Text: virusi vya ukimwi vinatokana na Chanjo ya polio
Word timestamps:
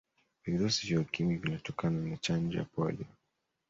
virusi 0.45 0.87
vya 0.87 0.99
ukimwi 0.99 1.35
vinatokana 1.35 2.01
na 2.09 2.17
Chanjo 2.17 2.57
ya 2.57 2.65
polio 2.65 3.05